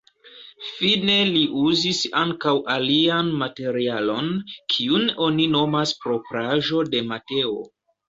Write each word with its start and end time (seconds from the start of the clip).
Fine 0.77 1.17
li 1.35 1.43
uzis 1.63 1.99
ankaŭ 2.21 2.55
alian 2.77 3.31
materialon, 3.43 4.33
kiun 4.75 5.09
oni 5.29 5.49
nomas 5.61 5.97
propraĵo 6.05 6.87
de 6.93 7.09
Mateo. 7.15 7.59